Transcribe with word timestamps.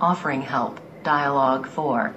Offering 0.00 0.40
help. 0.40 0.80
Dialogue 1.04 1.66
4. 1.66 2.14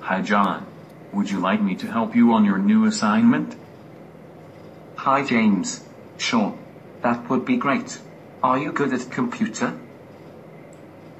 Hi, 0.00 0.22
John. 0.22 0.66
Would 1.12 1.30
you 1.30 1.38
like 1.38 1.60
me 1.60 1.74
to 1.76 1.86
help 1.86 2.16
you 2.16 2.32
on 2.32 2.46
your 2.46 2.56
new 2.56 2.86
assignment? 2.86 3.54
Hi, 4.96 5.22
James. 5.22 5.84
Sure. 6.16 6.56
That 7.02 7.28
would 7.28 7.44
be 7.44 7.58
great. 7.58 7.98
Are 8.42 8.58
you 8.58 8.72
good 8.72 8.94
at 8.94 9.10
computer? 9.10 9.78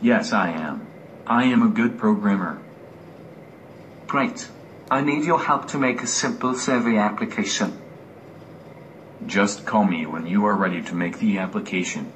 Yes, 0.00 0.32
I 0.32 0.50
am. 0.50 0.86
I 1.26 1.44
am 1.44 1.62
a 1.62 1.68
good 1.68 1.98
programmer. 1.98 2.58
Great. 4.06 4.48
I 4.90 5.02
need 5.02 5.24
your 5.24 5.40
help 5.40 5.68
to 5.68 5.78
make 5.78 6.02
a 6.02 6.06
simple 6.06 6.54
survey 6.54 6.96
application. 6.96 7.76
Just 9.26 9.66
call 9.66 9.84
me 9.84 10.06
when 10.06 10.26
you 10.26 10.46
are 10.46 10.54
ready 10.54 10.82
to 10.82 10.94
make 10.94 11.18
the 11.18 11.38
application. 11.38 12.10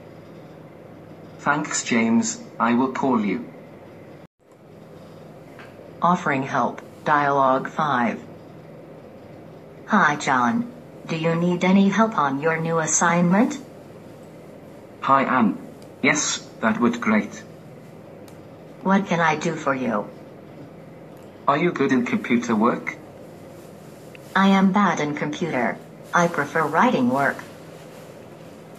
Thanks, 1.49 1.83
James. 1.83 2.39
I 2.61 2.75
will 2.75 2.93
call 2.93 3.25
you. 3.25 3.48
Offering 6.02 6.43
help. 6.43 6.83
Dialogue 7.07 7.71
5. 7.71 8.21
Hi, 9.87 10.16
John. 10.16 10.71
Do 11.07 11.16
you 11.16 11.34
need 11.34 11.65
any 11.65 11.88
help 11.88 12.19
on 12.19 12.43
your 12.43 12.61
new 12.61 12.79
assignment? 12.80 13.59
Hi, 15.01 15.23
Anne. 15.23 15.57
Yes, 16.02 16.47
that 16.61 16.79
would 16.83 17.01
great. 17.01 17.43
What 18.83 19.07
can 19.07 19.21
I 19.21 19.37
do 19.37 19.55
for 19.55 19.74
you? 19.74 20.07
Are 21.46 21.57
you 21.57 21.73
good 21.73 21.93
in 21.93 22.05
computer 22.05 22.55
work? 22.55 22.99
I 24.37 24.49
am 24.49 24.73
bad 24.73 25.01
in 25.01 25.15
computer. 25.15 25.79
I 26.12 26.29
prefer 26.29 26.66
writing 26.66 27.09
work. 27.09 27.38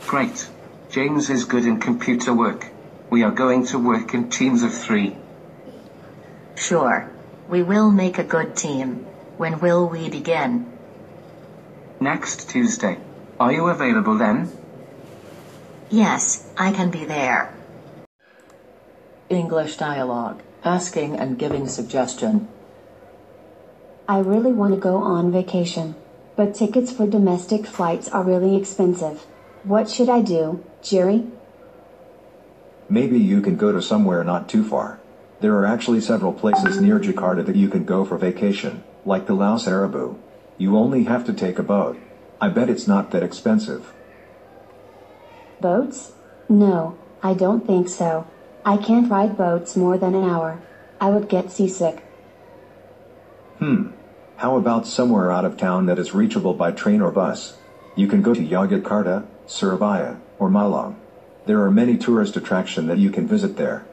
Great. 0.05 0.47
James 0.89 1.29
is 1.29 1.45
good 1.45 1.65
in 1.65 1.79
computer 1.79 2.33
work. 2.33 2.65
We 3.11 3.21
are 3.21 3.31
going 3.31 3.65
to 3.67 3.77
work 3.77 4.15
in 4.15 4.29
teams 4.29 4.63
of 4.63 4.73
three. 4.73 5.15
Sure. 6.55 7.11
We 7.47 7.61
will 7.61 7.91
make 7.91 8.17
a 8.17 8.23
good 8.23 8.55
team. 8.55 9.05
When 9.37 9.59
will 9.59 9.87
we 9.87 10.09
begin? 10.09 10.65
Next 11.99 12.49
Tuesday. 12.49 12.97
Are 13.39 13.51
you 13.53 13.67
available 13.67 14.17
then? 14.17 14.51
Yes, 15.91 16.49
I 16.57 16.71
can 16.71 16.89
be 16.89 17.05
there. 17.05 17.53
English 19.29 19.77
dialogue. 19.77 20.41
Asking 20.63 21.15
and 21.15 21.37
giving 21.37 21.67
suggestion. 21.67 22.47
I 24.07 24.19
really 24.19 24.51
want 24.51 24.73
to 24.73 24.79
go 24.79 24.97
on 24.97 25.31
vacation, 25.31 25.93
but 26.35 26.55
tickets 26.55 26.91
for 26.91 27.05
domestic 27.05 27.67
flights 27.67 28.09
are 28.09 28.23
really 28.23 28.55
expensive. 28.57 29.25
What 29.63 29.89
should 29.89 30.09
I 30.09 30.21
do, 30.21 30.63
Jerry? 30.81 31.27
Maybe 32.89 33.19
you 33.19 33.41
can 33.41 33.55
go 33.55 33.71
to 33.71 33.81
somewhere 33.81 34.23
not 34.23 34.47
too 34.47 34.63
far. 34.63 34.99
There 35.41 35.55
are 35.55 35.65
actually 35.65 36.01
several 36.01 36.33
places 36.33 36.81
near 36.81 36.99
Jakarta 36.99 37.45
that 37.45 37.55
you 37.55 37.69
can 37.69 37.85
go 37.85 38.03
for 38.03 38.17
vacation, 38.17 38.83
like 39.05 39.27
the 39.27 39.33
Pulau 39.33 39.59
Seribu. 39.59 40.17
You 40.57 40.77
only 40.77 41.03
have 41.03 41.25
to 41.25 41.33
take 41.33 41.59
a 41.59 41.63
boat. 41.63 41.97
I 42.41 42.49
bet 42.49 42.69
it's 42.69 42.87
not 42.87 43.11
that 43.11 43.23
expensive. 43.23 43.93
Boats? 45.61 46.13
No, 46.47 46.97
I 47.21 47.33
don't 47.33 47.67
think 47.67 47.89
so. 47.89 48.27
I 48.65 48.77
can't 48.77 49.09
ride 49.09 49.37
boats 49.37 49.75
more 49.75 49.97
than 49.97 50.15
an 50.15 50.23
hour. 50.23 50.61
I 50.99 51.09
would 51.09 51.29
get 51.29 51.51
seasick. 51.51 52.03
Hmm. 53.59 53.91
How 54.37 54.55
about 54.55 54.87
somewhere 54.87 55.31
out 55.31 55.43
of 55.43 55.57
town 55.57 55.85
that 55.87 55.99
is 55.99 56.13
reachable 56.13 56.53
by 56.53 56.71
train 56.71 57.01
or 57.01 57.11
bus? 57.11 57.57
You 57.95 58.07
can 58.07 58.21
go 58.21 58.33
to 58.33 58.41
Yogyakarta, 58.41 59.25
Surabaya, 59.49 60.17
or 60.37 60.47
Malang. 60.47 60.95
There 61.47 61.61
are 61.63 61.71
many 61.71 61.97
tourist 61.97 62.37
attractions 62.37 62.87
that 62.87 62.99
you 62.99 63.09
can 63.09 63.27
visit 63.27 63.57
there. 63.57 63.83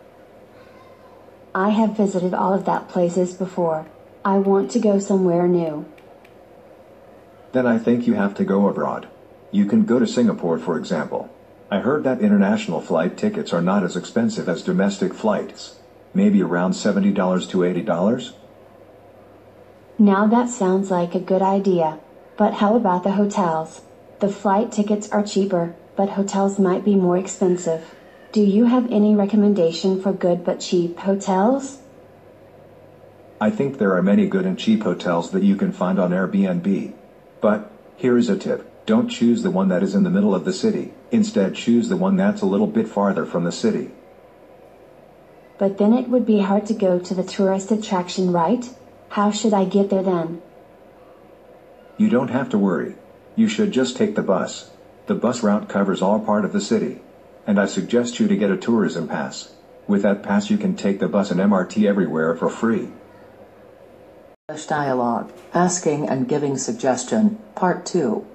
I 1.55 1.71
have 1.71 1.97
visited 1.97 2.35
all 2.35 2.53
of 2.53 2.67
that 2.67 2.89
places 2.89 3.33
before. 3.33 3.87
I 4.23 4.37
want 4.37 4.71
to 4.73 4.79
go 4.79 4.99
somewhere 4.99 5.49
new. 5.49 5.87
Then 7.53 7.67
I 7.67 7.79
think 7.79 8.07
you 8.07 8.13
have 8.15 8.35
to 8.35 8.45
go 8.45 8.69
abroad. 8.69 9.09
You 9.51 9.65
can 9.65 9.87
go 9.87 9.99
to 9.99 10.07
Singapore 10.07 10.59
for 10.59 10.77
example. 10.77 11.31
I 11.71 11.79
heard 11.79 12.05
that 12.05 12.21
international 12.21 12.83
flight 12.83 13.17
tickets 13.17 13.55
are 13.55 13.63
not 13.63 13.83
as 13.83 13.97
expensive 13.97 14.51
as 14.51 14.63
domestic 14.63 15.15
flights. 15.15 15.77
Maybe 16.13 16.43
around 16.43 16.73
$70 16.73 17.49
to 17.49 17.59
$80? 17.59 18.35
Now 19.99 20.27
that 20.27 20.51
sounds 20.51 20.91
like 20.91 21.15
a 21.15 21.21
good 21.21 21.41
idea. 21.41 21.99
But 22.37 22.55
how 22.55 22.77
about 22.77 23.05
the 23.05 23.13
hotels? 23.13 23.81
The 24.19 24.29
flight 24.29 24.73
tickets 24.73 25.11
are 25.11 25.23
cheaper, 25.23 25.75
but 25.95 26.11
hotels 26.11 26.59
might 26.59 26.85
be 26.85 26.95
more 26.95 27.19
expensive. 27.19 27.95
Do 28.33 28.41
you 28.41 28.65
have 28.65 28.91
any 28.91 29.15
recommendation 29.15 30.01
for 30.01 30.13
good 30.13 30.45
but 30.45 30.61
cheap 30.61 30.99
hotels? 30.99 31.79
I 33.41 33.51
think 33.51 33.77
there 33.77 33.95
are 33.95 34.03
many 34.03 34.27
good 34.27 34.47
and 34.47 34.59
cheap 34.59 34.83
hotels 34.85 35.31
that 35.33 35.43
you 35.43 35.57
can 35.57 35.71
find 35.71 35.99
on 35.99 36.13
Airbnb. 36.13 36.95
But, 37.43 37.71
here 37.97 38.17
is 38.17 38.31
a 38.31 38.39
tip. 38.39 38.87
Don't 38.87 39.09
choose 39.09 39.43
the 39.43 39.51
one 39.51 39.69
that 39.69 39.83
is 39.83 39.95
in 39.95 40.05
the 40.05 40.11
middle 40.11 40.35
of 40.35 40.47
the 40.47 40.53
city. 40.53 40.95
Instead 41.11 41.55
choose 41.55 41.91
the 41.91 41.97
one 41.97 42.17
that's 42.17 42.41
a 42.41 42.47
little 42.47 42.67
bit 42.67 42.89
farther 42.89 43.27
from 43.27 43.45
the 43.45 43.53
city. 43.53 43.91
But 45.59 45.77
then 45.77 45.93
it 45.93 46.09
would 46.09 46.25
be 46.25 46.41
hard 46.41 46.67
to 46.67 46.75
go 46.75 46.99
to 46.99 47.15
the 47.15 47.25
tourist 47.25 47.71
attraction, 47.71 48.33
right? 48.33 48.69
How 49.11 49.31
should 49.31 49.53
I 49.53 49.65
get 49.65 49.91
there 49.91 50.03
then? 50.03 50.41
You 51.99 52.09
don't 52.09 52.29
have 52.29 52.49
to 52.51 52.59
worry. 52.59 52.95
You 53.37 53.49
should 53.49 53.71
just 53.71 53.97
take 53.97 54.15
the 54.15 54.23
bus. 54.23 54.71
The 55.07 55.15
bus 55.15 55.43
route 55.43 55.69
covers 55.69 56.01
all 56.01 56.19
part 56.19 56.47
of 56.47 56.53
the 56.53 56.61
city. 56.61 57.03
And 57.47 57.61
I 57.61 57.67
suggest 57.67 58.19
you 58.19 58.27
to 58.29 58.37
get 58.37 58.51
a 58.51 58.57
tourism 58.57 59.07
pass. 59.07 59.53
With 59.87 60.03
that 60.03 60.23
pass 60.23 60.51
you 60.51 60.57
can 60.57 60.75
take 60.75 60.99
the 60.99 61.07
bus 61.07 61.31
and 61.31 61.39
MRT 61.39 61.87
everywhere 61.87 62.35
for 62.35 62.49
free. 62.49 62.89
English 64.49 64.67
dialogue. 64.67 65.31
Asking 65.53 66.09
and 66.09 66.27
giving 66.27 66.57
suggestion. 66.57 67.39
Part 67.55 67.85
2. 67.85 68.27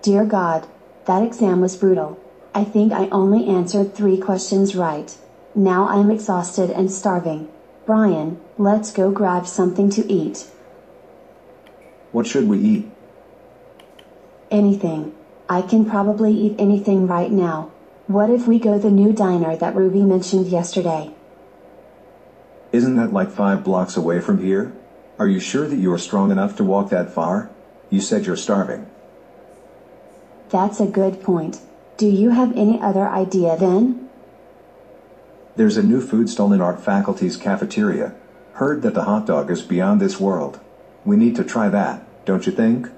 Dear 0.00 0.24
God, 0.24 0.66
that 1.04 1.22
exam 1.22 1.60
was 1.60 1.76
brutal. 1.76 2.18
I 2.54 2.64
think 2.64 2.92
I 2.92 3.08
only 3.08 3.46
answered 3.48 3.94
three 3.94 4.18
questions 4.18 4.74
right. 4.74 5.16
Now 5.54 5.88
I'm 5.88 6.10
exhausted 6.10 6.70
and 6.70 6.90
starving. 6.90 7.48
Brian, 7.84 8.40
let's 8.56 8.92
go 8.92 9.10
grab 9.10 9.46
something 9.46 9.90
to 9.90 10.10
eat. 10.10 10.46
What 12.12 12.26
should 12.26 12.48
we 12.48 12.58
eat? 12.58 12.90
Anything. 14.52 15.14
I 15.48 15.62
can 15.62 15.86
probably 15.86 16.32
eat 16.34 16.56
anything 16.58 17.06
right 17.06 17.32
now. 17.32 17.70
What 18.06 18.28
if 18.28 18.46
we 18.46 18.58
go 18.58 18.78
the 18.78 18.90
new 18.90 19.14
diner 19.14 19.56
that 19.56 19.74
Ruby 19.74 20.02
mentioned 20.02 20.48
yesterday? 20.48 21.14
Isn't 22.70 22.96
that 22.96 23.14
like 23.14 23.30
five 23.30 23.64
blocks 23.64 23.96
away 23.96 24.20
from 24.20 24.44
here? 24.44 24.74
Are 25.18 25.26
you 25.26 25.40
sure 25.40 25.66
that 25.66 25.78
you 25.78 25.90
are 25.92 25.98
strong 25.98 26.30
enough 26.30 26.54
to 26.56 26.64
walk 26.64 26.90
that 26.90 27.10
far? 27.10 27.50
You 27.88 28.02
said 28.02 28.26
you're 28.26 28.36
starving. 28.36 28.86
That's 30.50 30.80
a 30.80 30.86
good 30.86 31.22
point. 31.22 31.60
Do 31.96 32.06
you 32.06 32.30
have 32.30 32.54
any 32.54 32.78
other 32.78 33.08
idea 33.08 33.56
then? 33.56 34.10
There's 35.56 35.78
a 35.78 35.82
new 35.82 36.02
food 36.02 36.28
stall 36.28 36.52
in 36.52 36.60
our 36.60 36.76
faculty's 36.76 37.38
cafeteria. 37.38 38.14
Heard 38.54 38.82
that 38.82 38.92
the 38.92 39.04
hot 39.04 39.26
dog 39.26 39.50
is 39.50 39.62
beyond 39.62 39.98
this 39.98 40.20
world. 40.20 40.60
We 41.06 41.16
need 41.16 41.36
to 41.36 41.44
try 41.44 41.70
that, 41.70 42.04
don't 42.26 42.44
you 42.44 42.52
think? 42.52 42.88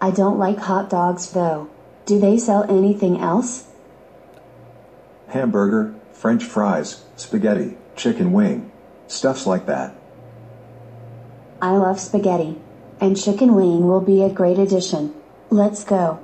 I 0.00 0.10
don't 0.10 0.38
like 0.38 0.58
hot 0.58 0.88
dogs 0.88 1.32
though. 1.32 1.68
Do 2.06 2.18
they 2.18 2.38
sell 2.38 2.64
anything 2.70 3.18
else? 3.18 3.64
Hamburger, 5.28 5.94
french 6.12 6.44
fries, 6.44 7.04
spaghetti, 7.16 7.76
chicken 7.96 8.32
wing. 8.32 8.70
Stuffs 9.06 9.46
like 9.46 9.66
that. 9.66 9.94
I 11.60 11.72
love 11.72 12.00
spaghetti. 12.00 12.58
And 13.00 13.16
chicken 13.16 13.54
wing 13.54 13.86
will 13.86 14.00
be 14.00 14.22
a 14.22 14.30
great 14.30 14.58
addition. 14.58 15.14
Let's 15.50 15.84
go. 15.84 16.20